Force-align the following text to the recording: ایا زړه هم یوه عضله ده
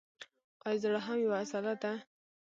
ایا 0.67 0.81
زړه 0.83 0.99
هم 1.05 1.17
یوه 1.25 1.37
عضله 1.41 1.73
ده 1.81 1.93